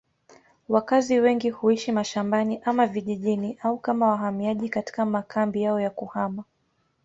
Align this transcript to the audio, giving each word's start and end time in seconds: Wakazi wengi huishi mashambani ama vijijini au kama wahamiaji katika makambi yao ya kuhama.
Wakazi 0.69 1.19
wengi 1.19 1.49
huishi 1.49 1.91
mashambani 1.91 2.61
ama 2.65 2.87
vijijini 2.87 3.57
au 3.63 3.77
kama 3.77 4.07
wahamiaji 4.07 4.69
katika 4.69 5.05
makambi 5.05 5.61
yao 5.61 5.79
ya 5.79 5.89
kuhama. 5.89 6.43